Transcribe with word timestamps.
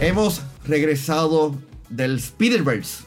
Hemos 0.00 0.42
regresado 0.64 1.56
del 1.90 2.18
Spider-Verse. 2.18 3.02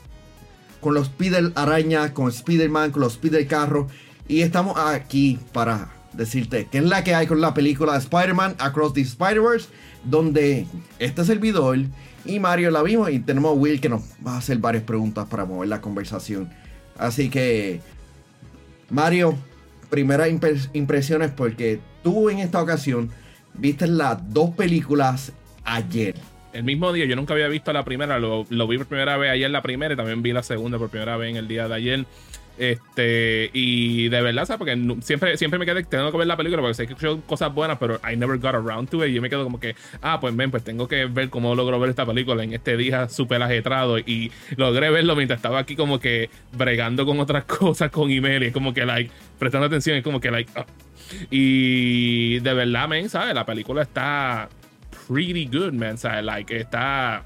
Con 0.82 0.94
los 0.94 1.08
Spider 1.08 1.54
Araña, 1.56 2.14
con 2.14 2.28
Spider-Man, 2.28 2.92
con 2.92 3.02
los 3.02 3.14
Spider 3.14 3.48
Carro. 3.48 3.88
Y 4.28 4.42
estamos 4.42 4.78
aquí 4.78 5.40
para 5.54 5.90
decirte 6.12 6.68
qué 6.70 6.80
es 6.80 6.84
la 6.84 7.02
que 7.06 7.16
hay 7.16 7.28
con 7.28 7.40
la 7.40 7.54
película 7.54 7.96
Spider-Man 7.96 8.56
Across 8.60 8.94
the 8.96 9.02
Spider-Verse. 9.02 9.70
Donde 10.04 10.68
este 11.00 11.24
servidor 11.24 11.78
y 12.26 12.40
Mario 12.40 12.72
la 12.72 12.84
vimos. 12.84 13.10
Y 13.10 13.20
tenemos 13.20 13.52
a 13.52 13.54
Will 13.54 13.80
que 13.80 13.88
nos 13.88 14.02
va 14.26 14.34
a 14.34 14.40
hacer 14.40 14.58
varias 14.58 14.84
preguntas 14.84 15.30
para 15.30 15.46
mover 15.46 15.70
la 15.70 15.80
conversación. 15.80 16.52
Así 16.98 17.30
que, 17.30 17.80
Mario, 18.90 19.38
primeras 19.90 20.28
impresiones 20.74 21.32
porque 21.32 21.80
tú 22.04 22.30
en 22.30 22.40
esta 22.40 22.62
ocasión 22.62 23.12
viste 23.54 23.88
las 23.88 24.34
dos 24.34 24.50
películas 24.50 25.32
ayer 25.64 26.16
el 26.54 26.64
mismo 26.64 26.92
día. 26.94 27.06
Yo 27.06 27.16
nunca 27.16 27.34
había 27.34 27.48
visto 27.48 27.74
la 27.74 27.84
primera, 27.84 28.20
lo, 28.20 28.46
vi 28.46 28.78
por 28.78 28.88
primera 28.88 29.18
vez 29.18 29.32
ayer 29.32 29.50
la 29.50 29.62
primera 29.62 29.94
y 29.94 29.98
también 29.98 30.22
vi 30.22 30.34
la 30.34 30.44
segunda 30.44 30.78
por 30.78 30.90
primera 30.90 31.18
vez 31.18 31.32
en 31.32 31.38
el 31.38 31.48
día 31.48 31.68
de 31.68 31.76
ayer. 31.76 32.06
Este, 32.58 33.50
y 33.54 34.10
de 34.10 34.22
verdad, 34.22 34.46
¿sabes? 34.46 34.60
Porque 34.60 35.02
siempre, 35.02 35.36
siempre 35.38 35.58
me 35.58 35.66
quedé, 35.66 35.84
tengo 35.84 36.12
que 36.12 36.18
ver 36.18 36.28
la 36.28 36.38
película 36.38 36.62
porque 36.62 36.76
sé 36.76 36.86
que 36.86 36.96
son 36.96 37.22
cosas 37.22 37.52
buenas, 37.54 37.80
pero 37.80 38.00
I 38.08 38.16
never 38.16 38.38
got 38.38 38.54
around 38.54 38.90
to 38.90 39.04
it. 39.04 39.12
Y 39.12 39.16
yo 39.16 39.22
me 39.22 39.30
quedo 39.30 39.44
como 39.44 39.60
que, 39.60 39.76
ah, 40.02 40.20
pues 40.20 40.36
ven, 40.36 40.52
pues 40.52 40.64
tengo 40.64 40.88
que 40.88 41.06
ver 41.06 41.30
cómo 41.30 41.56
logro 41.56 41.80
ver 41.80 41.90
esta 41.90 42.06
película 42.06 42.44
en 42.44 42.54
este 42.54 42.78
día 42.78 43.10
súper 43.10 43.42
ajetrado. 43.42 43.98
Y 43.98 44.32
logré 44.58 44.92
verlo 44.92 45.16
mientras 45.16 45.40
estaba 45.40 45.60
aquí 45.60 45.76
como 45.76 46.00
que 46.00 46.30
bregando 46.52 47.06
con 47.06 47.20
otras 47.20 47.46
cosas 47.46 47.90
con 47.90 48.12
email. 48.12 48.44
Y 48.44 48.52
como 48.52 48.74
que, 48.74 48.86
like, 48.86 49.10
prestando 49.40 49.68
atención, 49.68 49.98
es 49.98 50.04
como 50.04 50.20
que, 50.20 50.30
like, 50.30 50.52
ah. 50.56 50.66
y 51.32 52.40
de 52.40 52.54
verdad, 52.54 52.88
men, 52.88 53.10
¿sabes? 53.10 53.34
La 53.34 53.46
película 53.46 53.82
está 53.82 54.50
pretty 55.12 55.46
good, 55.46 55.74
man. 55.74 55.96
O 55.96 55.98
sea, 55.98 56.22
like, 56.22 56.52
está 56.52 57.24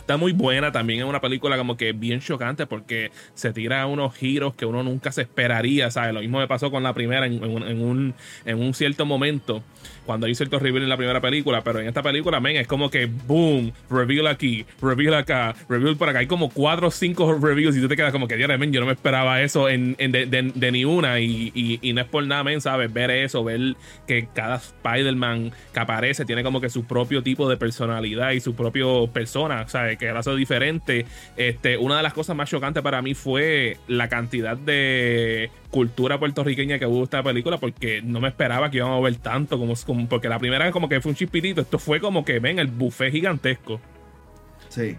está 0.00 0.16
muy 0.16 0.32
buena. 0.32 0.72
También 0.72 1.00
es 1.00 1.06
una 1.06 1.20
película 1.20 1.56
como 1.56 1.76
que 1.76 1.92
bien 1.92 2.20
chocante 2.20 2.66
porque 2.66 3.10
se 3.34 3.52
tira 3.52 3.86
unos 3.86 4.14
giros 4.14 4.54
que 4.54 4.66
uno 4.66 4.82
nunca 4.82 5.12
se 5.12 5.22
esperaría. 5.22 5.90
¿sabes? 5.90 6.14
Lo 6.14 6.20
mismo 6.20 6.38
me 6.38 6.48
pasó 6.48 6.70
con 6.70 6.82
la 6.82 6.92
primera 6.92 7.26
en, 7.26 7.42
un, 7.42 8.14
en 8.44 8.58
un 8.58 8.74
cierto 8.74 9.06
momento 9.06 9.62
cuando 10.10 10.26
hizo 10.26 10.42
el 10.42 10.50
reveal 10.50 10.82
en 10.82 10.88
la 10.88 10.96
primera 10.96 11.20
película, 11.20 11.62
pero 11.62 11.78
en 11.78 11.86
esta 11.86 12.02
película, 12.02 12.40
men, 12.40 12.56
es 12.56 12.66
como 12.66 12.90
que 12.90 13.06
boom, 13.06 13.72
reveal 13.88 14.26
aquí, 14.26 14.66
reveal 14.82 15.14
acá, 15.14 15.54
reveal 15.68 15.96
por 15.96 16.08
acá. 16.08 16.18
Hay 16.18 16.26
como 16.26 16.50
cuatro 16.50 16.88
o 16.88 16.90
cinco 16.90 17.32
reveals 17.40 17.76
y 17.76 17.80
tú 17.80 17.86
te 17.86 17.94
quedas 17.94 18.10
como 18.10 18.26
que, 18.26 18.36
dios 18.36 18.48
men, 18.58 18.72
yo 18.72 18.80
no 18.80 18.86
me 18.86 18.92
esperaba 18.92 19.40
eso 19.40 19.68
en, 19.68 19.94
de, 19.96 20.26
de, 20.26 20.72
ni 20.72 20.84
una. 20.84 21.20
Y, 21.20 21.52
y, 21.80 21.92
no 21.92 22.00
es 22.00 22.08
por 22.08 22.26
nada, 22.26 22.42
men, 22.42 22.60
¿sabes? 22.60 22.92
Ver 22.92 23.12
eso, 23.12 23.44
ver 23.44 23.76
que 24.08 24.26
cada 24.34 24.56
Spider-Man 24.56 25.52
que 25.72 25.78
aparece 25.78 26.24
tiene 26.24 26.42
como 26.42 26.60
que 26.60 26.70
su 26.70 26.84
propio 26.84 27.22
tipo 27.22 27.48
de 27.48 27.56
personalidad 27.56 28.32
y 28.32 28.40
su 28.40 28.56
propio 28.56 29.06
persona, 29.12 29.68
¿sabes? 29.68 29.96
Que 30.00 30.06
era 30.06 30.20
eso 30.20 30.34
diferente. 30.34 31.04
Este, 31.36 31.76
una 31.76 31.98
de 31.98 32.02
las 32.02 32.14
cosas 32.14 32.34
más 32.34 32.48
chocantes 32.48 32.82
para 32.82 33.02
mí 33.02 33.14
fue 33.14 33.76
la 33.86 34.08
cantidad 34.08 34.56
de 34.56 35.50
cultura 35.70 36.18
puertorriqueña 36.18 36.78
que 36.78 36.86
hubo 36.86 37.04
esta 37.04 37.22
película 37.22 37.58
porque 37.58 38.00
no 38.00 38.18
me 38.18 38.28
esperaba 38.28 38.70
que 38.70 38.78
íbamos 38.78 38.98
a 38.98 39.04
ver 39.04 39.16
tanto 39.16 39.58
como, 39.58 39.74
porque 40.08 40.28
la 40.30 40.38
primera 40.38 40.72
como 40.72 40.88
que 40.88 41.02
fue 41.02 41.10
un 41.10 41.16
chispitito, 41.16 41.60
esto 41.60 41.78
fue 41.78 42.00
como 42.00 42.24
que 42.24 42.38
ven 42.38 42.58
el 42.58 42.68
buffet 42.68 43.12
gigantesco. 43.12 43.78
Sí. 44.70 44.96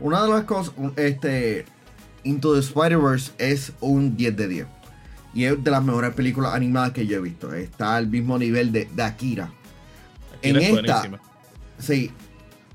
Una 0.00 0.22
de 0.22 0.28
las 0.28 0.44
cosas, 0.44 0.74
este, 0.96 1.64
Into 2.24 2.54
the 2.54 2.60
Spider-Verse 2.60 3.32
es 3.38 3.72
un 3.80 4.16
10 4.16 4.36
de 4.36 4.48
10. 4.48 4.66
Y 5.34 5.44
es 5.44 5.64
de 5.64 5.70
las 5.70 5.82
mejores 5.82 6.12
películas 6.12 6.54
animadas 6.54 6.92
que 6.92 7.06
yo 7.06 7.16
he 7.16 7.20
visto. 7.20 7.54
Está 7.54 7.96
al 7.96 8.08
mismo 8.08 8.38
nivel 8.38 8.70
de, 8.70 8.86
Akira. 9.02 9.50
en 10.42 10.56
esta, 10.56 11.08
sí, 11.78 12.10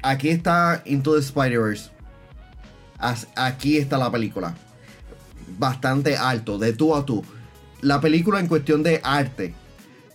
aquí 0.09 0.29
está 0.29 0.81
Into 0.85 1.13
the 1.13 1.19
Spider-Verse. 1.19 1.91
Aquí 3.35 3.77
está 3.77 3.97
la 3.97 4.11
película. 4.11 4.55
Bastante 5.57 6.17
alto, 6.17 6.57
de 6.57 6.73
tú 6.73 6.95
a 6.95 7.05
tú 7.05 7.23
la 7.81 8.01
película 8.01 8.39
en 8.39 8.47
cuestión 8.47 8.83
de 8.83 9.01
arte 9.03 9.53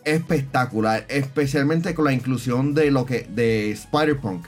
espectacular, 0.04 1.04
especialmente 1.08 1.94
con 1.94 2.06
la 2.06 2.12
inclusión 2.12 2.74
de 2.74 2.90
lo 2.90 3.06
que 3.06 3.26
de 3.30 3.70
Spider-Punk, 3.70 4.46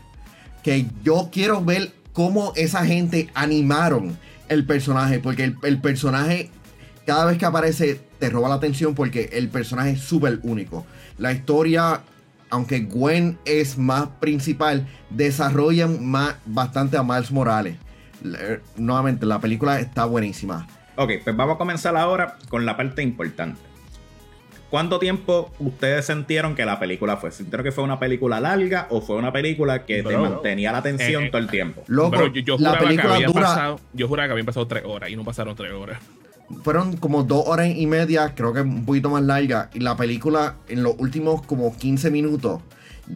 que 0.62 0.87
yo 1.04 1.28
quiero 1.33 1.65
ver 1.65 1.93
cómo 2.12 2.53
esa 2.56 2.84
gente 2.84 3.31
animaron 3.34 4.19
el 4.49 4.66
personaje, 4.66 5.21
porque 5.21 5.54
el, 5.62 5.81
personaje 5.81 6.50
cada 7.06 7.25
vez 7.25 7.38
que 7.38 7.44
aparece 7.44 8.00
te 8.19 8.31
roba 8.31 8.49
la 8.49 8.56
atención 8.56 8.94
porque 8.94 9.31
el 9.33 9.49
personaje 9.49 9.91
es 9.91 10.00
súper 10.00 10.41
único. 10.43 10.84
La 11.19 11.33
historia, 11.33 12.00
aunque 12.54 12.81
Gwen 12.81 13.37
es 13.44 13.76
más 13.76 14.06
principal, 14.20 14.87
desarrollan 15.10 16.06
más, 16.06 16.37
bastante 16.47 16.97
a 16.97 17.03
Miles 17.03 17.32
Morales. 17.32 17.76
nuevamente, 18.76 19.26
la 19.26 19.41
película 19.41 19.81
está 19.81 20.04
buenísima. 20.04 20.69
Ok, 20.97 21.10
pues 21.25 21.37
vamos 21.37 21.56
a 21.56 21.59
comenzar 21.59 21.97
ahora 21.97 22.37
con 22.48 22.65
la 22.65 22.76
parte 22.76 23.03
importante. 23.03 23.60
¿Cuánto 24.70 25.00
tiempo 25.00 25.53
ustedes 25.59 26.06
sintieron 26.06 26.54
que 26.54 26.65
la 26.65 26.78
película 26.78 27.16
fue? 27.16 27.32
¿Sintieron 27.32 27.65
que 27.65 27.72
fue 27.72 27.82
una 27.82 27.98
película 27.98 28.38
larga 28.38 28.86
o 28.91 29.00
fue 29.00 29.16
una 29.16 29.32
película 29.32 29.84
que 29.84 30.04
te 30.04 30.16
mantenía 30.16 30.71
la 30.71 30.78
atención 30.78 31.25
eh, 31.25 31.31
todo 31.31 31.42
el 31.42 31.48
tiempo? 31.48 31.82
Loco, 31.88 32.26
yo, 32.28 32.56
la 32.59 32.78
película 32.78 33.19
que 33.19 33.26
dura... 33.26 33.76
yo 33.92 34.09
juraba 34.09 34.28
que 34.28 34.32
habían 34.32 34.47
pasado 34.47 34.66
tres 34.69 34.84
horas 34.86 35.10
y 35.10 35.16
no 35.16 35.25
pasaron 35.25 35.56
tres 35.56 35.72
horas. 35.72 35.98
Fueron 36.62 36.97
como 36.97 37.22
dos 37.25 37.44
horas 37.47 37.69
y 37.75 37.87
media, 37.87 38.34
creo 38.34 38.53
que 38.53 38.60
un 38.60 38.84
poquito 38.84 39.10
más 39.10 39.22
larga. 39.22 39.71
Y 39.75 39.81
la 39.81 39.97
película 39.97 40.56
en 40.69 40.82
los 40.82 40.94
últimos 40.99 41.43
como 41.43 41.77
15 41.77 42.10
minutos 42.10 42.60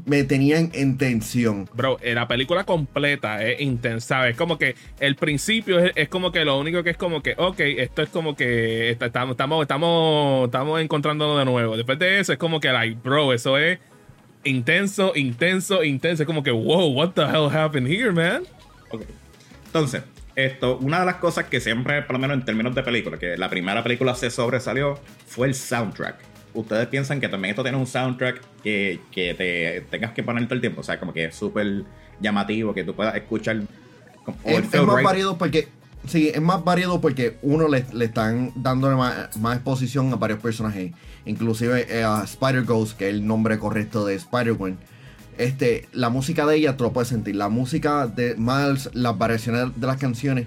me 0.05 0.25
tenían 0.25 0.71
en 0.75 0.99
tensión. 0.99 1.69
Bro, 1.75 1.99
eh, 2.03 2.15
la 2.15 2.28
película 2.28 2.65
completa 2.65 3.43
es 3.43 3.61
intensa. 3.61 4.28
Es 4.28 4.37
como 4.37 4.59
que 4.59 4.75
el 5.00 5.17
principio 5.17 5.78
es, 5.78 6.09
como 6.09 6.33
que 6.33 6.44
lo 6.44 6.59
único 6.59 6.83
que 6.83 6.91
es 6.91 6.97
como 6.97 7.22
que, 7.22 7.34
ok, 7.37 7.61
esto 7.61 8.03
es 8.03 8.09
como 8.11 8.37
que 8.37 8.91
estamos, 8.91 9.33
estamos, 9.33 9.62
estamos, 9.62 10.47
estamos 10.47 10.81
encontrándonos 10.81 11.38
de 11.38 11.44
nuevo. 11.44 11.77
Después 11.77 11.99
de 11.99 12.21
eso 12.21 12.33
es 12.33 12.38
como 12.38 12.61
que, 12.61 12.71
like, 12.71 12.99
bro, 13.03 13.33
eso 13.33 13.56
es 13.59 13.78
intenso, 14.44 15.12
intenso, 15.15 15.84
intenso. 15.84 16.22
Es 16.22 16.27
como 16.27 16.43
que, 16.43 16.50
wow, 16.50 16.93
what 16.93 17.11
the 17.11 17.22
hell 17.22 17.49
happened 17.50 17.91
here, 17.91 18.12
man? 18.12 18.43
Ok. 18.91 19.03
Entonces, 19.67 20.03
esto, 20.44 20.78
una 20.78 21.00
de 21.00 21.06
las 21.06 21.16
cosas 21.16 21.47
que 21.47 21.60
siempre, 21.60 22.03
por 22.03 22.15
lo 22.15 22.19
menos 22.19 22.37
en 22.37 22.44
términos 22.44 22.75
de 22.75 22.82
película, 22.82 23.19
que 23.19 23.37
la 23.37 23.50
primera 23.50 23.82
película 23.82 24.15
se 24.15 24.31
sobresalió, 24.31 24.99
fue 25.26 25.47
el 25.47 25.54
soundtrack 25.54 26.28
ustedes 26.54 26.87
piensan 26.88 27.21
que 27.21 27.28
también 27.28 27.50
esto 27.50 27.62
tiene 27.62 27.78
un 27.78 27.87
soundtrack 27.87 28.41
que, 28.62 29.00
te 29.12 29.87
tengas 29.91 30.12
que 30.12 30.22
poner 30.22 30.44
todo 30.44 30.54
el 30.54 30.60
tiempo. 30.60 30.81
O 30.81 30.84
sea, 30.84 30.99
como 30.99 31.12
que 31.12 31.26
es 31.26 31.34
súper 31.34 31.84
llamativo, 32.21 32.75
que 32.75 32.84
tú 32.84 32.94
puedas 32.94 33.15
escuchar. 33.15 33.62
Es, 34.44 34.82
más 34.82 35.03
variado 35.03 35.38
porque. 35.38 35.69
Sí, 36.06 36.31
es 36.32 36.41
más 36.41 36.65
variado 36.65 37.00
porque 37.00 37.38
uno 37.43 37.66
le, 37.69 37.84
están 38.05 38.53
dando 38.55 38.97
más, 38.97 39.31
exposición 39.55 40.12
a 40.12 40.16
varios 40.16 40.41
personajes. 40.41 40.93
Inclusive 41.25 41.87
eh, 41.88 42.05
a 42.05 42.22
Spider-Ghost, 42.25 42.97
que 42.97 43.09
es 43.09 43.15
el 43.15 43.26
nombre 43.26 43.59
correcto 43.59 44.06
de 44.06 44.15
Spider-Gwen. 44.15 44.78
Este, 45.38 45.88
la 45.93 46.10
música 46.10 46.44
de 46.47 46.56
ella 46.56 46.76
tú 46.76 46.84
lo 46.84 46.93
puedes 46.93 47.09
sentir. 47.09 47.37
La 47.37 47.49
música 47.49 48.06
de 48.06 48.34
Miles, 48.37 48.91
las 48.93 49.16
variaciones 49.16 49.69
de 49.76 49.87
las 49.87 49.97
canciones 49.97 50.47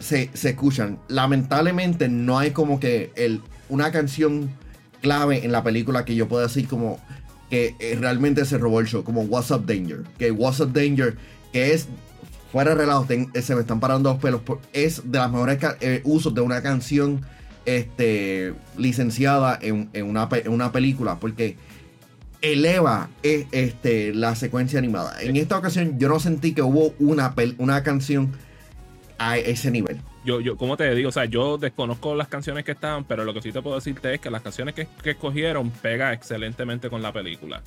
se, 0.00 0.30
se 0.32 0.50
escuchan. 0.50 0.98
Lamentablemente 1.08 2.08
no 2.08 2.38
hay 2.38 2.50
como 2.50 2.80
que 2.80 3.12
el, 3.14 3.42
una 3.68 3.92
canción 3.92 4.50
clave 5.00 5.44
en 5.44 5.52
la 5.52 5.62
película 5.62 6.04
que 6.04 6.14
yo 6.14 6.26
puedo 6.26 6.42
decir 6.42 6.66
como 6.66 6.98
que 7.50 7.74
eh, 7.78 7.96
realmente 7.98 8.44
se 8.44 8.58
robó 8.58 8.80
el 8.80 8.86
show, 8.86 9.04
como 9.04 9.22
What's 9.22 9.50
Up 9.50 9.66
Danger. 9.66 10.04
Que 10.18 10.30
What's 10.30 10.60
Up 10.60 10.72
Danger, 10.72 11.16
que 11.52 11.72
es 11.72 11.88
fuera 12.52 12.70
de 12.70 12.76
relajo, 12.76 13.06
eh, 13.10 13.42
se 13.42 13.54
me 13.54 13.62
están 13.62 13.80
parando 13.80 14.10
los 14.10 14.18
pelos, 14.20 14.42
es 14.72 15.02
de 15.10 15.18
los 15.18 15.30
mejores 15.30 15.58
eh, 15.80 16.00
usos 16.04 16.34
de 16.34 16.40
una 16.40 16.62
canción 16.62 17.22
este, 17.64 18.54
licenciada 18.76 19.58
en, 19.60 19.90
una, 20.02 20.28
una, 20.46 20.72
película, 20.72 21.18
porque 21.20 21.56
eleva 22.42 23.08
este, 23.22 24.14
la 24.14 24.34
secuencia 24.34 24.78
animada. 24.78 25.20
En 25.20 25.36
esta 25.36 25.58
ocasión 25.58 25.98
yo 25.98 26.08
no 26.08 26.20
sentí 26.20 26.54
que 26.54 26.62
hubo 26.62 26.94
una, 26.98 27.34
una 27.58 27.82
canción 27.82 28.32
a 29.18 29.38
ese 29.38 29.70
nivel 29.70 30.00
yo, 30.28 30.40
yo, 30.40 30.56
como 30.56 30.76
te 30.76 30.94
digo, 30.94 31.08
o 31.08 31.12
sea, 31.12 31.24
yo 31.24 31.56
desconozco 31.56 32.14
las 32.14 32.28
canciones 32.28 32.62
que 32.64 32.72
estaban, 32.72 33.04
pero 33.04 33.24
lo 33.24 33.32
que 33.32 33.40
sí 33.40 33.50
te 33.50 33.62
puedo 33.62 33.76
decirte 33.76 34.12
es 34.14 34.20
que 34.20 34.30
las 34.30 34.42
canciones 34.42 34.74
que, 34.74 34.86
escogieron 35.04 35.70
pega 35.70 36.12
excelentemente 36.12 36.90
con 36.90 37.02
la 37.02 37.12
película. 37.12 37.62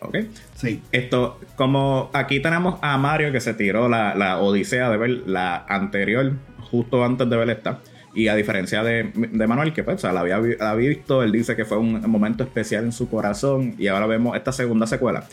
Ok. 0.00 0.16
Sí. 0.54 0.82
Esto, 0.92 1.40
como 1.56 2.10
aquí 2.12 2.40
tenemos 2.40 2.78
a 2.82 2.98
Mario 2.98 3.32
que 3.32 3.40
se 3.40 3.54
tiró 3.54 3.88
la, 3.88 4.38
odisea 4.38 4.90
de 4.90 4.96
ver 4.98 5.10
la 5.26 5.64
anterior 5.66 6.34
justo 6.70 7.02
antes 7.02 7.28
de 7.28 7.36
ver 7.36 7.50
esta. 7.50 7.78
Y 8.14 8.28
a 8.28 8.34
diferencia 8.34 8.82
de, 8.82 9.04
Manuel, 9.46 9.72
que 9.72 9.84
pues, 9.84 10.02
la 10.02 10.20
había, 10.20 10.36
había, 10.36 10.88
visto, 10.88 11.22
él 11.22 11.32
dice 11.32 11.54
que 11.56 11.64
fue 11.64 11.78
un 11.78 12.00
momento 12.10 12.42
especial 12.42 12.84
en 12.84 12.92
su 12.92 13.08
corazón. 13.08 13.74
Y 13.78 13.88
ahora 13.88 14.06
vemos 14.06 14.36
esta 14.36 14.52
segunda 14.52 14.86
secuela. 14.86 15.24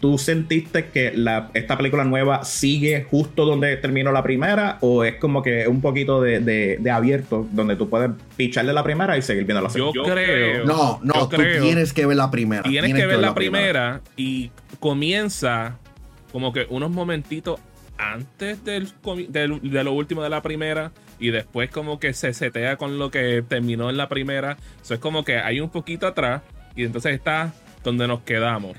¿Tú 0.00 0.18
sentiste 0.18 0.86
que 0.86 1.12
la, 1.14 1.50
esta 1.54 1.78
película 1.78 2.04
nueva 2.04 2.44
sigue 2.44 3.06
justo 3.10 3.46
donde 3.46 3.76
terminó 3.78 4.12
la 4.12 4.22
primera? 4.22 4.76
¿O 4.80 5.02
es 5.02 5.16
como 5.16 5.42
que 5.42 5.66
un 5.66 5.80
poquito 5.80 6.20
de, 6.20 6.78
abierto 6.92 7.48
donde 7.52 7.76
tú 7.76 7.88
puedes 7.88 8.10
picharle 8.36 8.72
la 8.72 8.82
primera 8.82 9.16
y 9.16 9.22
seguir 9.22 9.44
viendo 9.44 9.62
la 9.62 9.70
segunda? 9.70 9.94
Yo, 9.94 10.04
creo. 10.04 10.64
No, 10.66 11.00
no, 11.02 11.28
tú 11.28 11.36
tienes 11.60 11.92
que 11.92 12.04
ver 12.04 12.18
la 12.18 12.30
primera. 12.30 12.62
Tienes, 12.64 12.92
que, 12.92 13.06
ver, 13.06 13.18
la 13.18 13.34
primera, 13.34 14.02
y 14.16 14.50
comienza 14.78 15.78
como 16.32 16.52
que 16.52 16.66
unos 16.68 16.90
momentitos 16.90 17.60
antes 17.98 18.64
del, 18.64 18.92
de 19.22 19.84
lo 19.84 19.92
último 19.92 20.22
de 20.22 20.30
la 20.30 20.42
primera 20.42 20.92
y 21.18 21.30
después 21.30 21.70
como 21.70 21.98
que 21.98 22.12
se 22.12 22.34
setea 22.34 22.76
con 22.76 22.98
lo 22.98 23.10
que 23.10 23.44
terminó 23.46 23.90
en 23.90 23.96
la 23.96 24.08
primera. 24.08 24.56
Eso 24.82 24.94
es 24.94 25.00
como 25.00 25.24
que 25.24 25.38
hay 25.38 25.60
un 25.60 25.70
poquito 25.70 26.06
atrás 26.06 26.42
y 26.76 26.84
entonces 26.84 27.14
está 27.14 27.54
donde 27.82 28.08
nos 28.08 28.20
quedamos. 28.20 28.76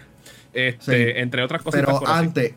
Este, 0.53 1.19
entre 1.21 1.43
otras 1.43 1.61
cosas. 1.61 1.81
Pero 1.81 2.07
antes, 2.07 2.53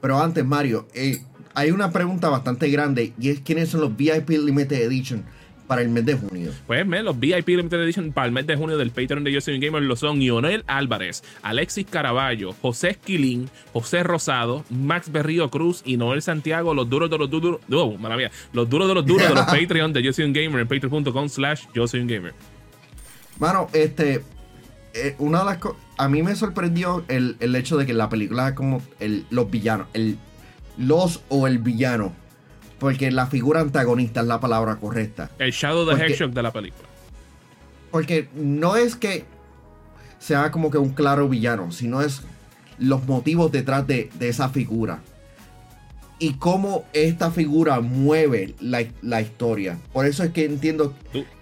pero 0.00 0.20
antes, 0.20 0.44
Mario, 0.44 0.86
eh, 0.94 1.22
hay 1.54 1.70
una 1.70 1.90
pregunta 1.90 2.28
bastante 2.28 2.68
grande 2.68 3.12
y 3.18 3.30
es 3.30 3.40
quiénes 3.40 3.70
son 3.70 3.80
los 3.80 3.96
VIP 3.96 4.30
Limited 4.30 4.82
Edition 4.82 5.24
para 5.68 5.82
el 5.82 5.90
mes 5.90 6.04
de 6.06 6.14
junio. 6.14 6.50
Pues, 6.66 6.86
los 6.88 7.20
VIP 7.20 7.48
Limited 7.48 7.82
Edition 7.82 8.12
para 8.12 8.26
el 8.26 8.32
mes 8.32 8.46
de 8.46 8.56
junio 8.56 8.78
del 8.78 8.90
Patreon 8.90 9.22
de 9.22 9.36
un 9.36 9.60
Gamer 9.60 9.82
lo 9.82 9.94
son 9.94 10.20
Ionel 10.20 10.64
Álvarez, 10.66 11.22
Alexis 11.42 11.86
Caraballo, 11.86 12.52
José 12.60 12.90
Esquilín, 12.90 13.48
José 13.72 14.02
Rosado, 14.02 14.64
Max 14.70 15.12
Berrío 15.12 15.50
Cruz 15.50 15.82
y 15.84 15.98
Noel 15.98 16.22
Santiago, 16.22 16.74
los 16.74 16.88
duros 16.88 17.10
de 17.10 17.18
los 17.18 17.30
duros, 17.30 17.60
oh, 17.70 17.96
maravilla, 17.98 18.30
los 18.52 18.68
duros 18.68 18.88
de 18.88 18.94
los 18.94 19.06
duros 19.06 19.28
de 19.28 19.34
los 19.34 19.44
Patreon 19.46 19.92
de 19.92 20.08
un 20.08 20.32
Gamer 20.32 20.60
en 20.60 20.68
patreon.com 20.68 21.28
slash 21.28 21.66
Gamer. 21.74 22.32
Mano, 23.38 23.68
este, 23.72 24.22
eh, 24.94 25.14
una 25.18 25.40
de 25.40 25.44
las 25.44 25.58
cosas, 25.58 25.80
a 25.98 26.08
mí 26.08 26.22
me 26.22 26.34
sorprendió 26.34 27.04
el, 27.08 27.36
hecho 27.54 27.76
de 27.76 27.84
que 27.84 27.92
la 27.92 28.08
película 28.08 28.54
como 28.54 28.82
el, 28.98 29.26
los 29.30 29.50
villanos, 29.50 29.86
el, 29.92 30.18
los 30.78 31.22
o 31.28 31.46
el 31.46 31.58
villano 31.58 32.12
porque 32.78 33.10
la 33.10 33.26
figura 33.26 33.60
antagonista 33.60 34.20
es 34.20 34.26
la 34.26 34.40
palabra 34.40 34.76
correcta. 34.76 35.30
El 35.38 35.50
Shadow 35.50 35.86
the 35.86 36.02
Hedgehog 36.02 36.30
de 36.32 36.42
la 36.42 36.52
película. 36.52 36.88
Porque 37.90 38.28
no 38.34 38.76
es 38.76 38.96
que 38.96 39.24
sea 40.18 40.50
como 40.50 40.70
que 40.70 40.78
un 40.78 40.90
claro 40.90 41.28
villano, 41.28 41.72
sino 41.72 42.02
es 42.02 42.22
los 42.78 43.06
motivos 43.06 43.50
detrás 43.50 43.86
de, 43.86 44.10
esa 44.20 44.48
figura. 44.50 45.00
Y 46.20 46.34
cómo 46.34 46.84
esta 46.92 47.30
figura 47.30 47.80
mueve 47.80 48.54
la, 48.60 49.20
historia. 49.20 49.78
Por 49.92 50.04
eso 50.04 50.24
es 50.24 50.32
que 50.32 50.44
entiendo 50.44 50.94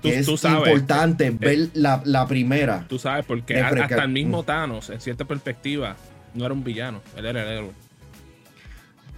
que 0.03 0.19
es 0.19 0.29
importante 0.29 1.27
eh, 1.27 1.31
ver 1.31 1.71
la, 1.73 2.27
primera. 2.29 2.85
Tú 2.87 2.99
sabes, 2.99 3.25
porque 3.25 3.59
hasta 3.59 4.05
el 4.05 4.11
mismo 4.11 4.43
Thanos, 4.43 4.91
en 4.91 5.01
cierta 5.01 5.25
perspectiva, 5.25 5.97
no 6.35 6.45
era 6.45 6.53
un 6.53 6.63
villano, 6.63 7.01
él 7.17 7.25
era 7.25 7.43
el 7.43 7.59
héroe. 7.59 7.86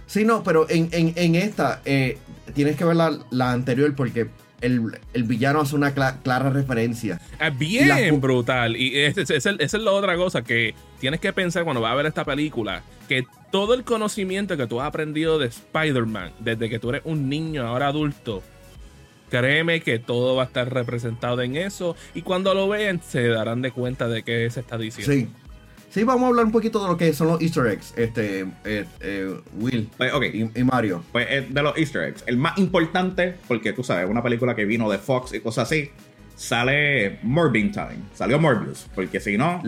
Sí, 0.09 0.25
no, 0.25 0.43
pero 0.43 0.65
en, 0.67 1.35
esta 1.35 1.83
eh, 1.85 2.17
tienes 2.55 2.75
que 2.75 2.83
ver 2.83 2.95
la, 2.95 3.51
anterior 3.51 3.93
porque 3.95 4.27
el, 4.59 4.91
villano 5.25 5.61
hace 5.61 5.75
una 5.75 5.93
clara 5.93 6.49
referencia. 6.49 7.21
Es 7.39 7.55
bien 7.55 8.19
brutal. 8.19 8.75
Y 8.75 8.97
esa 8.97 9.21
es, 9.21 9.45
es, 9.45 9.73
la 9.75 9.91
otra 9.91 10.15
cosa 10.15 10.41
que 10.41 10.73
tienes 10.99 11.19
que 11.19 11.31
pensar 11.31 11.63
cuando 11.63 11.79
vas 11.79 11.91
a 11.91 11.95
ver 11.95 12.07
esta 12.07 12.25
película. 12.25 12.81
Que 13.07 13.23
todo 13.51 13.75
el 13.75 13.83
conocimiento 13.83 14.57
que 14.57 14.65
tú 14.65 14.81
has 14.81 14.87
aprendido 14.87 15.37
de 15.37 15.45
Spider-Man 15.45 16.31
desde 16.39 16.71
que 16.71 16.79
tú 16.79 16.89
eres 16.89 17.03
un 17.05 17.29
niño, 17.29 17.67
ahora 17.67 17.89
adulto, 17.89 18.41
créeme 19.29 19.81
que 19.81 19.99
todo 19.99 20.35
va 20.35 20.41
a 20.41 20.45
estar 20.47 20.73
representado 20.73 21.39
en 21.43 21.55
eso. 21.55 21.95
Y 22.15 22.23
cuando 22.23 22.55
lo 22.55 22.67
vean, 22.67 22.99
se 23.07 23.27
darán 23.27 23.61
de 23.61 23.69
cuenta 23.69 24.07
de 24.07 24.23
qué 24.23 24.49
se 24.49 24.61
está 24.61 24.75
diciendo. 24.79 25.13
Sí. 25.13 25.27
Sí, 25.89 26.03
vamos 26.03 26.23
a 26.23 26.27
hablar 26.27 26.45
un 26.45 26.51
poquito 26.51 26.81
de 26.83 26.87
lo 26.87 26.97
que 26.97 27.13
son 27.13 27.27
los 27.27 27.41
Easter 27.41 27.65
eggs, 27.65 27.93
este, 27.97 28.41
eh, 28.63 28.85
eh, 28.99 29.41
Will 29.53 29.89
pues, 29.97 30.13
y, 30.33 30.63
Mario. 30.63 31.03
Pues 31.11 31.25
eh, 31.29 31.47
de 31.49 31.63
los 31.63 31.75
Easter 31.77 32.03
eggs, 32.03 32.23
el 32.27 32.37
más 32.37 32.59
importante, 32.59 33.35
porque 33.47 33.73
tú 33.73 33.83
sabes, 33.83 34.07
una 34.07 34.21
película 34.21 34.55
que 34.55 34.65
vino 34.65 34.89
de 34.89 34.99
Fox 34.99 35.33
y 35.33 35.39
cosas 35.39 35.67
así, 35.67 35.89
sale 36.35 37.17
Morbin 37.23 37.71
Time, 37.71 37.97
salió 38.13 38.39
Morbius, 38.39 38.87
porque 38.93 39.19
si 39.19 39.37
no... 39.37 39.61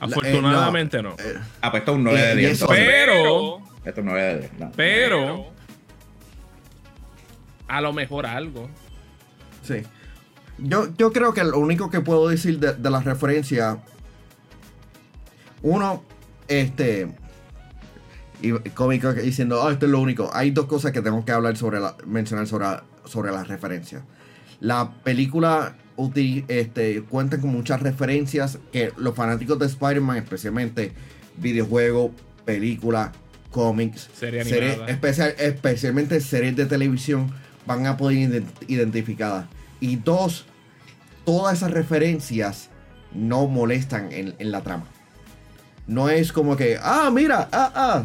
Afortunadamente 0.00 1.02
no. 1.02 1.16
ah, 1.60 1.70
pues 1.70 1.80
esto 1.80 1.92
es 1.92 1.98
un 1.98 2.04
9 2.04 2.20
de 2.20 2.36
10. 2.36 2.64
Pero... 2.68 3.58
Esto 3.84 3.90
es 3.90 3.98
un 3.98 4.06
9 4.06 4.22
de 4.22 4.38
10. 4.38 4.50
Pero... 4.74 5.52
A 7.68 7.80
lo 7.80 7.92
mejor 7.92 8.26
algo. 8.26 8.68
Sí. 9.62 9.82
Yo, 10.58 10.88
yo 10.96 11.12
creo 11.12 11.34
que 11.34 11.44
lo 11.44 11.58
único 11.58 11.90
que 11.90 12.00
puedo 12.00 12.28
decir 12.28 12.58
de, 12.58 12.74
de 12.74 12.90
la 12.90 13.00
referencia 13.00 13.78
uno, 15.62 16.02
este. 16.46 17.08
Y 18.40 18.52
cómico 18.70 19.12
diciendo, 19.12 19.60
oh, 19.60 19.70
esto 19.70 19.86
es 19.86 19.92
lo 19.92 20.00
único. 20.00 20.30
Hay 20.32 20.52
dos 20.52 20.66
cosas 20.66 20.92
que 20.92 21.02
tengo 21.02 21.24
que 21.24 21.32
hablar 21.32 21.56
sobre 21.56 21.80
la, 21.80 21.96
mencionar 22.06 22.46
sobre, 22.46 22.66
sobre 23.04 23.32
las 23.32 23.48
referencias. 23.48 24.02
La 24.60 24.92
película 25.02 25.74
este, 26.46 27.02
cuenta 27.02 27.40
con 27.40 27.50
muchas 27.50 27.82
referencias 27.82 28.58
que 28.70 28.92
los 28.96 29.16
fanáticos 29.16 29.58
de 29.58 29.66
Spider-Man, 29.66 30.18
especialmente 30.18 30.92
videojuegos, 31.36 32.12
películas, 32.44 33.10
cómics, 33.50 34.08
series, 34.12 34.46
especial, 34.86 35.34
especialmente 35.38 36.20
series 36.20 36.54
de 36.54 36.66
televisión, 36.66 37.32
van 37.66 37.86
a 37.86 37.96
poder 37.96 38.44
identificadas. 38.68 39.46
Y 39.80 39.96
dos, 39.96 40.46
todas 41.24 41.58
esas 41.58 41.72
referencias 41.72 42.70
no 43.12 43.48
molestan 43.48 44.12
en 44.12 44.52
la 44.52 44.62
trama. 44.62 44.86
No 45.88 46.10
es 46.10 46.32
como 46.32 46.54
que, 46.54 46.78
ah, 46.80 47.10
mira, 47.12 47.48
ah, 47.50 47.72
ah. 47.74 48.04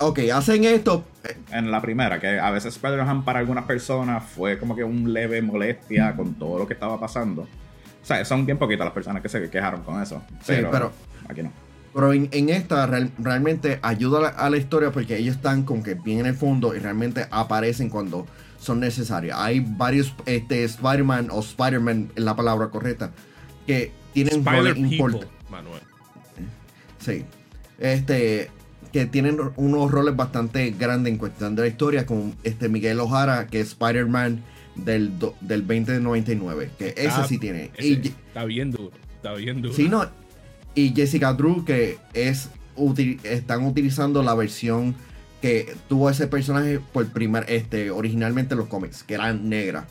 Ok, 0.00 0.20
hacen 0.32 0.64
esto. 0.64 1.04
En 1.50 1.70
la 1.70 1.80
primera, 1.80 2.20
que 2.20 2.38
a 2.38 2.50
veces 2.50 2.74
Spider-Man 2.74 3.24
para 3.24 3.38
algunas 3.38 3.64
personas 3.64 4.24
fue 4.24 4.58
como 4.58 4.76
que 4.76 4.84
un 4.84 5.12
leve 5.12 5.40
molestia 5.40 6.14
con 6.14 6.34
todo 6.34 6.58
lo 6.58 6.66
que 6.66 6.74
estaba 6.74 6.98
pasando. 7.00 7.42
O 7.42 8.06
sea, 8.06 8.24
son 8.24 8.46
bien 8.46 8.58
poquitas 8.58 8.84
las 8.84 8.94
personas 8.94 9.22
que 9.22 9.28
se 9.28 9.48
quejaron 9.48 9.82
con 9.82 10.02
eso. 10.02 10.22
Sí, 10.42 10.54
pero, 10.70 10.92
aquí 11.28 11.42
no. 11.42 11.52
Pero 11.94 12.12
en, 12.12 12.48
esta 12.48 12.86
realmente 13.18 13.78
ayuda 13.82 14.28
a 14.28 14.50
la, 14.50 14.56
historia 14.56 14.90
porque 14.90 15.16
ellos 15.16 15.36
están 15.36 15.62
con 15.62 15.82
que 15.82 15.94
bien 15.94 16.20
en 16.20 16.26
el 16.26 16.34
fondo 16.34 16.74
y 16.74 16.78
realmente 16.78 17.26
aparecen 17.30 17.90
cuando 17.90 18.26
son 18.58 18.80
necesarios. 18.80 19.36
Hay 19.38 19.60
varios 19.60 20.14
este, 20.26 20.64
Spider-Man 20.64 21.28
o 21.30 21.40
Spider-Man, 21.40 22.12
en 22.14 22.24
la 22.24 22.36
palabra 22.36 22.68
correcta, 22.68 23.10
que 23.66 23.92
tienen 24.12 24.44
roles 24.44 24.76
importantes. 24.76 25.28
Sí. 26.98 27.24
Este, 27.78 28.50
que 28.92 29.06
tienen 29.06 29.38
unos 29.56 29.90
roles 29.90 30.16
bastante 30.16 30.70
grandes 30.70 31.12
en 31.12 31.18
cuestión 31.18 31.54
de 31.54 31.62
la 31.62 31.68
historia, 31.68 32.06
con 32.06 32.34
este 32.42 32.68
Miguel 32.68 33.00
Ojara, 33.00 33.46
que 33.46 33.60
es 33.60 33.68
Spider-Man 33.68 34.42
del, 34.74 35.12
del 35.40 35.66
2099, 35.66 36.70
que 36.78 36.94
ese 36.96 37.24
sí 37.28 37.38
tiene. 37.38 37.70
está 37.76 38.44
bien 38.44 38.70
duro, 38.70 38.92
está 39.16 39.34
bien 39.34 39.62
duro. 39.62 39.74
Sí, 39.74 39.88
no, 39.88 40.06
y 40.74 40.94
Jessica 40.94 41.32
Drew, 41.32 41.64
que 41.64 41.98
es 42.14 42.50
están 43.24 43.66
utilizando 43.66 44.22
la 44.22 44.34
versión 44.34 44.94
que 45.42 45.74
tuvo 45.88 46.10
ese 46.10 46.28
personaje 46.28 46.80
por 46.92 47.08
primer, 47.08 47.44
este, 47.48 47.90
originalmente 47.90 48.54
en 48.54 48.58
los 48.60 48.68
cómics, 48.68 49.02
que 49.02 49.14
era 49.14 49.32
negra. 49.32 49.86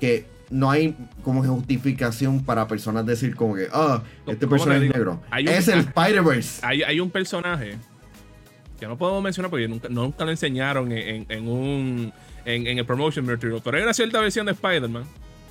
Que 0.00 0.26
no 0.52 0.70
hay 0.70 0.94
como 1.24 1.42
justificación 1.42 2.44
para 2.44 2.68
personas 2.68 3.06
decir 3.06 3.34
como 3.34 3.54
que, 3.54 3.68
ah, 3.72 4.02
este 4.26 4.46
personaje 4.46 4.86
es 4.86 4.92
negro. 4.92 5.20
es 5.36 5.68
el 5.68 5.80
Spider-Verse. 5.80 6.64
Hay, 6.64 7.00
un 7.00 7.10
personaje 7.10 7.78
que 8.78 8.86
no 8.86 8.98
podemos 8.98 9.22
mencionar 9.22 9.50
porque 9.50 9.66
nunca, 9.66 9.88
nunca 9.88 10.24
lo 10.24 10.30
enseñaron 10.30 10.92
en, 10.92 11.48
un 11.48 12.12
en, 12.44 12.78
el 12.78 12.84
promotion 12.84 13.24
material, 13.24 13.60
pero 13.64 13.78
hay 13.78 13.82
una 13.82 13.94
cierta 13.94 14.20
versión 14.20 14.46
de 14.46 14.52
Spider-Man 14.52 15.04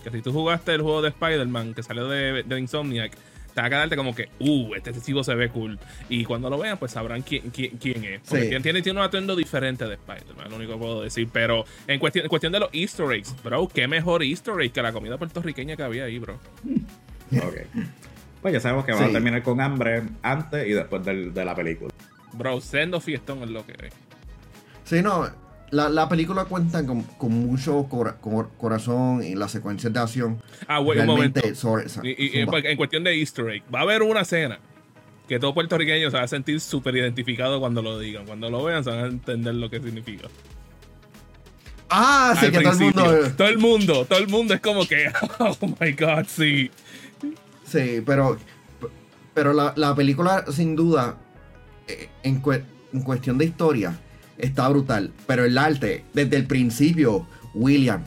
que 0.03 0.11
si 0.11 0.21
tú 0.21 0.31
jugaste 0.31 0.73
el 0.73 0.81
juego 0.81 1.01
de 1.01 1.09
Spider-Man 1.09 1.73
que 1.73 1.83
salió 1.83 2.07
de, 2.07 2.43
de 2.43 2.59
Insomniac, 2.59 3.11
te 3.53 3.61
va 3.61 3.67
a 3.67 3.69
quedarte 3.69 3.95
como 3.95 4.15
que, 4.15 4.29
uh, 4.39 4.75
este 4.75 4.89
excesivo 4.91 5.23
se 5.23 5.35
ve 5.35 5.49
cool. 5.49 5.79
Y 6.09 6.25
cuando 6.25 6.49
lo 6.49 6.57
vean, 6.57 6.77
pues 6.77 6.91
sabrán 6.91 7.21
quién, 7.21 7.51
quién, 7.51 8.03
es. 8.03 8.21
Porque 8.27 8.59
tiene, 8.61 8.81
tiene 8.81 8.99
un 8.99 9.05
atuendo 9.05 9.35
diferente 9.35 9.85
de 9.85 9.95
Spider-Man, 9.95 10.49
lo 10.49 10.55
único 10.55 10.73
que 10.73 10.79
puedo 10.79 11.01
decir. 11.01 11.29
Pero 11.31 11.65
en 11.87 11.99
cuestión, 11.99 12.25
en 12.25 12.29
cuestión 12.29 12.53
de 12.53 12.59
los 12.59 12.69
Easter 12.73 13.11
eggs, 13.11 13.35
bro, 13.43 13.67
qué 13.67 13.87
mejor 13.87 14.23
Easter 14.23 14.53
egg 14.61 14.71
que 14.71 14.81
la 14.81 14.91
comida 14.91 15.17
puertorriqueña 15.17 15.75
que 15.75 15.83
había 15.83 16.05
ahí, 16.05 16.19
bro. 16.19 16.39
Ok. 17.31 17.61
Pues 18.41 18.53
ya 18.53 18.59
sabemos 18.59 18.83
que 18.83 18.91
va 18.91 19.05
a 19.05 19.09
terminar 19.09 19.41
con 19.41 19.61
hambre 19.61 20.03
antes 20.21 20.67
y 20.67 20.73
después 20.73 21.05
de 21.05 21.45
la 21.45 21.55
película. 21.55 21.93
Bro, 22.33 22.59
sendo 22.59 22.99
fiestón 22.99 23.41
es 23.43 23.49
lo 23.49 23.65
que 23.65 23.71
es. 23.73 23.93
Sí, 24.83 25.01
no, 25.01 25.29
la, 25.71 26.09
película 26.09 26.45
cuenta 26.45 26.85
con, 26.85 27.05
mucho 27.29 27.87
corazón 28.57 29.23
y 29.23 29.35
las 29.35 29.51
secuencias 29.51 29.91
de 29.93 29.99
acción. 29.99 30.41
Ah, 30.67 30.79
bueno, 30.79 31.01
un 31.03 31.07
momento. 31.07 31.41
en 31.43 32.77
cuestión 32.77 33.03
de 33.03 33.17
Easter 33.17 33.49
egg, 33.49 33.63
va 33.73 33.79
a 33.79 33.83
haber 33.83 34.03
una 34.03 34.21
escena 34.21 34.59
que 35.27 35.39
todo 35.39 35.53
puertorriqueño 35.53 36.11
se 36.11 36.17
va 36.17 36.23
a 36.23 36.27
sentir 36.27 36.59
súper 36.59 36.97
identificado 36.97 37.59
cuando 37.61 37.81
lo 37.81 37.97
digan. 37.97 38.25
Cuando 38.25 38.49
lo 38.49 38.63
vean, 38.63 38.83
se 38.83 38.89
van 38.89 38.99
a 38.99 39.07
entender 39.07 39.55
lo 39.55 39.69
que 39.69 39.79
significa. 39.79 40.27
Ah, 41.89 42.35
sí, 42.37 42.51
que 42.51 42.59
todo 42.59 42.71
el 42.71 42.77
mundo. 42.79 43.31
Todo 43.37 43.47
el 43.47 43.57
mundo, 43.57 44.05
todo 44.05 44.19
el 44.19 44.27
mundo 44.27 44.53
es 44.53 44.61
como 44.61 44.85
que, 44.85 45.07
oh 45.39 45.55
my 45.79 45.93
god, 45.93 46.25
sí. 46.27 46.69
Sí, 47.63 48.01
pero, 48.05 48.37
pero 49.33 49.53
la, 49.53 49.95
película, 49.95 50.43
sin 50.51 50.75
duda, 50.75 51.15
eh, 51.87 52.09
en, 52.23 52.41
en 52.91 53.01
cuestión 53.01 53.37
de 53.37 53.45
historia 53.45 53.97
está 54.41 54.67
brutal. 54.69 55.11
Pero 55.27 55.45
el 55.45 55.57
arte, 55.57 56.03
desde 56.13 56.37
el 56.37 56.45
principio, 56.45 57.27
William, 57.53 58.03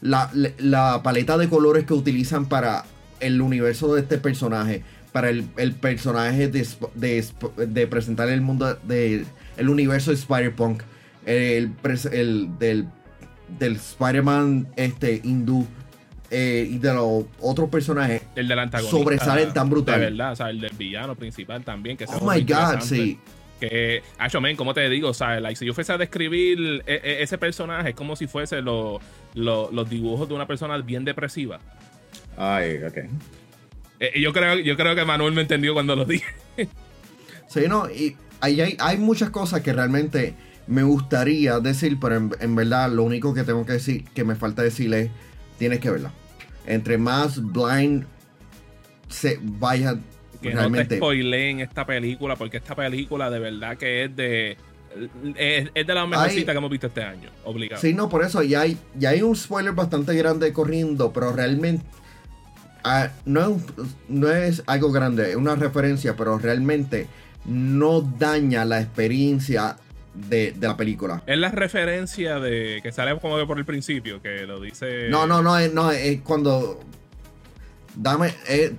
la, 0.00 1.00
paleta 1.02 1.38
de 1.38 1.48
colores 1.48 1.84
que 1.84 1.94
utilizan 1.94 2.46
para 2.46 2.84
el 3.20 3.40
universo 3.40 3.94
de 3.94 4.02
este 4.02 4.18
personaje, 4.18 4.82
para 5.12 5.30
el, 5.30 5.44
personaje 5.80 6.48
de, 6.48 7.86
presentar 7.86 8.28
el 8.28 8.40
mundo 8.40 8.74
de 8.84 9.24
el 9.56 9.68
universo 9.68 10.10
de 10.10 10.16
Spider-Punk, 10.16 10.82
el, 11.26 11.72
el, 12.12 12.58
del, 12.58 12.86
del 13.58 13.76
Spider-Man 13.76 14.68
este, 14.76 15.20
hindú 15.24 15.66
eh, 16.30 16.68
y 16.70 16.78
de 16.78 16.92
los 16.92 17.24
otros 17.40 17.70
personajes 17.70 18.20
el 18.34 18.48
del 18.48 18.58
antagonista 18.58 18.98
sobresalen 18.98 19.52
tan 19.54 19.70
brutal. 19.70 19.98
De 19.98 20.06
verdad, 20.10 20.32
o 20.32 20.36
sea, 20.36 20.50
el 20.50 20.60
del 20.60 20.72
villano 20.76 21.14
principal 21.14 21.64
también. 21.64 21.96
Que 21.96 22.04
oh 22.04 22.30
my 22.30 22.42
god, 22.42 22.80
sí. 22.80 23.18
Que, 23.60 24.02
Acho, 24.18 24.40
men, 24.40 24.56
¿cómo 24.56 24.74
te 24.74 24.88
digo? 24.88 25.08
O 25.08 25.14
sea, 25.14 25.40
like, 25.40 25.56
si 25.56 25.66
yo 25.66 25.74
fuese 25.74 25.92
a 25.92 25.98
describir 25.98 26.82
e, 26.86 27.00
e, 27.02 27.22
ese 27.22 27.38
personaje, 27.38 27.90
es 27.90 27.94
como 27.94 28.16
si 28.16 28.26
fuese 28.26 28.62
los 28.62 29.00
dibujos 29.90 30.28
de 30.28 30.34
una 30.34 30.46
persona 30.46 30.76
bien 30.78 31.04
depresiva. 31.04 31.60
Ay, 32.36 32.78
ok. 32.82 32.98
Eh, 34.00 34.20
yo, 34.20 34.32
creo, 34.32 34.58
yo 34.58 34.76
creo 34.76 34.94
que 34.94 35.04
Manuel 35.04 35.34
me 35.34 35.42
entendió 35.42 35.74
cuando 35.74 35.96
lo 35.96 36.04
dije. 36.04 36.26
sí, 37.48 37.62
no, 37.68 37.90
y 37.90 38.16
hay, 38.40 38.76
hay, 38.78 38.98
muchas 38.98 39.30
cosas 39.30 39.62
que 39.62 39.72
realmente 39.72 40.34
me 40.66 40.82
gustaría 40.82 41.58
decir, 41.60 41.98
pero 42.00 42.16
en, 42.16 42.56
verdad 42.56 42.90
lo 42.92 43.02
único 43.02 43.34
que 43.34 43.42
tengo 43.42 43.66
que 43.66 43.72
decir, 43.72 44.04
que 44.14 44.24
me 44.24 44.36
falta 44.36 44.62
decirle 44.62 45.00
es, 45.00 45.10
tienes 45.58 45.80
que 45.80 45.90
verla. 45.90 46.12
Entre 46.66 46.98
más 46.98 47.42
blind 47.42 48.04
se 49.08 49.38
vaya 49.42 49.98
que 50.40 50.54
no 50.54 50.70
te 50.70 50.96
spoileen 50.96 51.60
esta 51.60 51.86
película, 51.86 52.36
porque 52.36 52.58
esta 52.58 52.74
película 52.74 53.30
de 53.30 53.38
verdad 53.38 53.76
que 53.76 54.04
es 54.04 54.16
de. 54.16 54.56
Es, 55.36 55.72
de 55.74 55.94
las 55.94 56.08
mejorcitas 56.08 56.52
que 56.52 56.58
hemos 56.58 56.70
visto 56.70 56.86
este 56.86 57.02
año, 57.02 57.28
obligado. 57.44 57.80
Sí, 57.80 57.92
no, 57.92 58.08
por 58.08 58.24
eso 58.24 58.42
ya 58.42 58.62
hay, 58.62 58.78
ya 58.96 59.10
hay 59.10 59.22
un 59.22 59.36
spoiler 59.36 59.72
bastante 59.72 60.14
grande 60.14 60.52
corriendo, 60.52 61.12
pero 61.12 61.32
realmente 61.32 61.84
ah, 62.84 63.10
no, 63.26 63.56
es, 63.56 63.62
no 64.08 64.30
es 64.30 64.62
algo 64.66 64.90
grande, 64.90 65.30
es 65.30 65.36
una 65.36 65.56
referencia, 65.56 66.16
pero 66.16 66.38
realmente 66.38 67.06
no 67.44 68.00
daña 68.00 68.64
la 68.64 68.80
experiencia 68.80 69.76
de, 70.14 70.54
la 70.60 70.76
película. 70.76 71.22
Es 71.26 71.38
la 71.38 71.50
referencia 71.50 72.38
de 72.40 72.80
que 72.82 72.92
sale 72.92 73.18
como 73.20 73.38
de 73.38 73.46
por 73.46 73.58
el 73.58 73.64
principio, 73.64 74.20
que 74.20 74.46
lo 74.46 74.60
dice. 74.60 75.08
No, 75.08 75.26
no, 75.26 75.42
no, 75.42 75.58
es, 75.58 75.72
no, 75.72 75.90
es 75.90 76.20
cuando. 76.22 76.80
Dame. 77.94 78.34
Eh, 78.48 78.74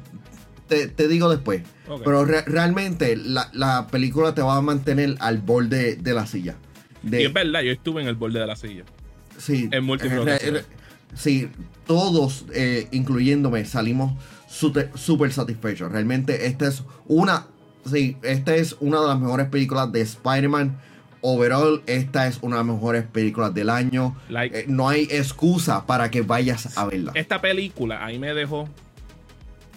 te, 0.70 1.08
digo 1.08 1.30
después. 1.30 1.64
Pero 2.04 2.26
realmente 2.26 3.18
la, 3.18 3.88
película 3.92 4.34
te 4.34 4.42
va 4.42 4.56
a 4.56 4.62
mantener 4.62 5.16
al 5.20 5.40
borde 5.40 5.96
de 5.96 6.14
la 6.14 6.26
silla. 6.26 6.56
y 7.04 7.24
es 7.24 7.34
verdad, 7.34 7.62
yo 7.62 7.72
estuve 7.72 8.02
en 8.02 8.08
el 8.08 8.16
borde 8.16 8.40
de 8.40 8.48
la 8.48 8.56
silla. 8.56 8.84
Sí. 9.38 9.70
En 9.72 9.84
múltiples 9.84 10.66
Sí, 11.16 11.50
todos, 11.88 12.46
eh, 12.54 12.88
incluyéndome, 12.92 13.66
salimos 13.66 14.14
súper 14.48 15.32
satisfechos. 15.32 15.92
Realmente 15.92 16.46
esta 16.46 16.68
es 16.68 16.84
una. 17.08 17.48
Sí, 17.86 18.18
esta 18.22 18.56
es 18.56 18.76
una 18.80 19.02
de 19.02 19.08
las 19.08 19.20
mejores 19.20 19.48
películas 19.48 19.92
de 19.92 20.02
Spider-Man. 20.02 20.80
Overall, 21.22 21.82
esta 21.86 22.28
es 22.28 22.38
una 22.42 22.58
de 22.58 22.64
las 22.64 22.76
mejores 22.76 23.04
películas 23.06 23.54
del 23.54 23.70
año. 23.70 24.16
Eh, 24.30 24.66
no 24.68 24.88
hay 24.88 25.08
excusa 25.10 25.86
para 25.86 26.10
que 26.12 26.22
vayas 26.22 26.78
a 26.78 26.86
verla. 26.86 27.12
Esta 27.16 27.42
película 27.42 28.06
ahí 28.06 28.20
me 28.20 28.34
dejó 28.34 28.70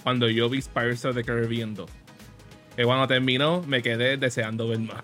cuando 0.02 0.28
yo 0.28 0.48
vi 0.48 0.60
Pirates 0.62 1.04
of 1.04 1.14
the 1.14 1.24
Caribbean 1.24 1.74
2. 1.74 1.90
Que 2.76 2.84
cuando 2.84 3.06
terminó, 3.06 3.62
me 3.66 3.82
quedé 3.82 4.16
deseando 4.16 4.68
ver 4.68 4.80
más. 4.80 5.02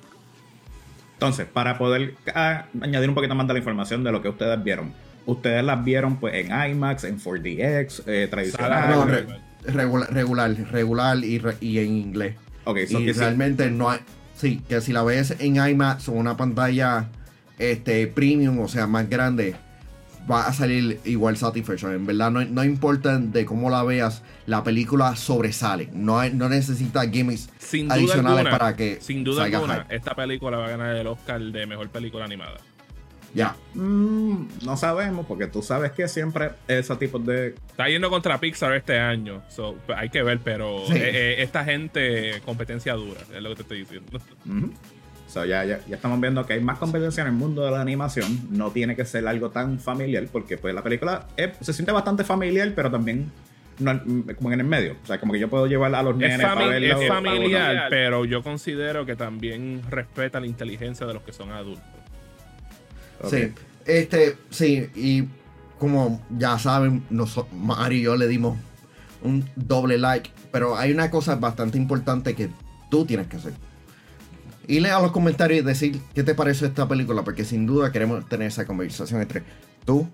Entonces, 1.14 1.46
para 1.46 1.78
poder 1.78 2.14
ah, 2.34 2.66
añadir 2.80 3.08
un 3.08 3.14
poquito 3.14 3.34
más 3.34 3.46
de 3.46 3.54
la 3.54 3.58
información 3.58 4.04
de 4.04 4.12
lo 4.12 4.22
que 4.22 4.28
ustedes 4.28 4.62
vieron. 4.62 4.92
Ustedes 5.26 5.64
las 5.64 5.84
vieron 5.84 6.16
pues 6.16 6.34
en 6.34 6.46
IMAX, 6.70 7.04
en 7.04 7.18
4DX, 7.18 8.02
eh, 8.06 8.28
tradicional. 8.30 8.90
No, 8.90 9.04
regular, 9.64 10.12
regular, 10.12 10.50
regular 10.70 11.18
y, 11.20 11.78
en 11.78 11.96
inglés. 11.96 12.36
Ok, 12.64 12.78
y 12.88 13.12
realmente 13.12 13.70
no 13.70 13.90
hay. 13.90 13.98
Sí, 14.36 14.62
que 14.68 14.80
si 14.80 14.92
la 14.92 15.02
ves 15.02 15.34
en 15.40 15.56
IMAX 15.56 16.08
o 16.08 16.12
una 16.12 16.36
pantalla 16.36 17.08
este, 17.58 18.06
premium, 18.06 18.60
o 18.60 18.68
sea, 18.68 18.86
más 18.86 19.10
grande, 19.10 19.56
va 20.30 20.46
a 20.46 20.52
salir 20.52 21.00
igual 21.04 21.36
satisfecho. 21.36 21.92
En 21.92 22.06
verdad, 22.06 22.30
no, 22.30 22.64
importa 22.64 23.18
de 23.18 23.44
cómo 23.44 23.70
la 23.70 23.82
veas, 23.82 24.22
la 24.46 24.62
película 24.64 25.16
sobresale. 25.16 25.88
No, 25.92 26.28
no 26.30 26.48
necesita 26.48 27.08
gimmicks 27.08 27.48
adicionales 27.88 28.48
para 28.48 28.76
que. 28.76 28.98
Sin 29.00 29.24
duda 29.24 29.44
alguna, 29.44 29.86
esta 29.88 30.14
película 30.14 30.58
va 30.58 30.66
a 30.66 30.70
ganar 30.70 30.96
el 30.96 31.06
Oscar 31.06 31.40
de 31.40 31.66
mejor 31.66 31.88
película 31.90 32.24
animada. 32.24 32.58
Ya. 33.34 33.54
Mm, 33.74 34.48
no 34.64 34.76
sabemos, 34.76 35.26
porque 35.26 35.46
tú 35.46 35.62
sabes 35.62 35.92
que 35.92 36.08
siempre 36.08 36.50
ese 36.66 36.96
tipo 36.96 37.18
de. 37.18 37.54
Está 37.68 37.88
yendo 37.88 38.10
contra 38.10 38.38
Pixar 38.38 38.74
este 38.74 38.98
año. 38.98 39.42
hay 39.96 40.08
que 40.08 40.22
ver, 40.22 40.40
pero 40.42 40.78
eh, 40.92 40.92
eh, 40.94 41.42
esta 41.42 41.64
gente, 41.64 42.40
competencia 42.44 42.94
dura, 42.94 43.20
es 43.34 43.42
lo 43.42 43.50
que 43.50 43.56
te 43.56 43.62
estoy 43.62 43.78
diciendo. 43.80 44.18
So, 45.28 45.44
ya, 45.44 45.62
ya, 45.64 45.78
ya, 45.86 45.96
estamos 45.96 46.18
viendo 46.20 46.44
que 46.46 46.54
hay 46.54 46.60
más 46.60 46.78
competencia 46.78 47.20
en 47.20 47.26
el 47.26 47.34
mundo 47.34 47.62
de 47.62 47.70
la 47.70 47.82
animación. 47.82 48.48
No 48.50 48.70
tiene 48.70 48.96
que 48.96 49.04
ser 49.04 49.28
algo 49.28 49.50
tan 49.50 49.78
familiar, 49.78 50.26
porque 50.32 50.56
pues 50.56 50.74
la 50.74 50.82
película 50.82 51.26
se 51.60 51.72
siente 51.74 51.92
bastante 51.92 52.24
familiar, 52.24 52.72
pero 52.74 52.90
también 52.90 53.30
como 54.36 54.52
en 54.52 54.60
el 54.60 54.66
medio. 54.66 54.96
O 55.02 55.06
sea, 55.06 55.20
como 55.20 55.34
que 55.34 55.38
yo 55.38 55.48
puedo 55.48 55.66
llevar 55.66 55.94
a 55.94 56.02
los 56.02 56.16
nenes 56.16 56.42
a 56.42 56.54
verlo. 56.54 57.00
Es 57.00 57.08
familiar, 57.08 57.88
pero 57.90 58.24
yo 58.24 58.42
considero 58.42 59.04
que 59.04 59.16
también 59.16 59.82
respeta 59.90 60.40
la 60.40 60.46
inteligencia 60.46 61.06
de 61.06 61.12
los 61.12 61.22
que 61.22 61.32
son 61.32 61.50
adultos. 61.52 61.84
Sí, 63.28 63.52
este, 63.84 64.36
sí, 64.48 64.88
y 64.94 65.24
como 65.78 66.24
ya 66.30 66.58
saben, 66.58 67.04
nosotros, 67.10 67.52
Mario 67.52 67.98
y 67.98 68.02
yo 68.02 68.16
le 68.16 68.28
dimos 68.28 68.56
un 69.22 69.44
doble 69.56 69.98
like, 69.98 70.30
pero 70.50 70.76
hay 70.76 70.90
una 70.90 71.10
cosa 71.10 71.36
bastante 71.36 71.76
importante 71.76 72.34
que 72.34 72.48
tú 72.90 73.04
tienes 73.04 73.26
que 73.26 73.36
hacer 73.36 73.67
y 74.68 74.80
lea 74.80 75.00
los 75.00 75.10
comentarios 75.10 75.60
y 75.60 75.62
decir 75.62 76.00
qué 76.14 76.22
te 76.22 76.34
parece 76.34 76.66
esta 76.66 76.86
película, 76.86 77.24
porque 77.24 77.44
sin 77.44 77.66
duda 77.66 77.90
queremos 77.90 78.28
tener 78.28 78.48
esa 78.48 78.66
conversación 78.66 79.22
entre 79.22 79.42
tú 79.84 80.06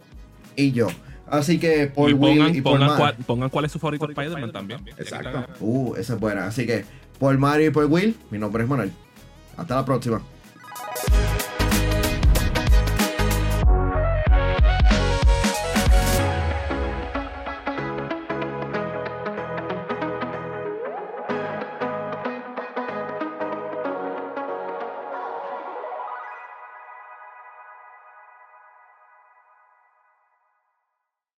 y 0.56 0.70
yo. 0.72 0.86
Así 1.26 1.58
que 1.58 1.88
por 1.88 2.08
y 2.08 2.12
Will 2.12 2.56
y 2.56 2.60
por 2.60 2.78
pongan, 2.78 3.16
pongan 3.26 3.50
cuál 3.50 3.64
es 3.64 3.72
su 3.72 3.78
favorito 3.78 4.08
Spider-Man 4.08 4.52
también. 4.52 4.80
Exacto. 4.96 5.46
Uh, 5.60 5.96
esa 5.96 6.14
es 6.14 6.20
buena. 6.20 6.46
Así 6.46 6.66
que 6.66 6.84
por 7.18 7.36
Mario 7.36 7.68
y 7.68 7.70
por 7.70 7.84
Will, 7.86 8.16
mi 8.30 8.38
nombre 8.38 8.62
es 8.62 8.68
Manuel. 8.68 8.92
Hasta 9.56 9.74
la 9.74 9.84
próxima. 9.84 10.22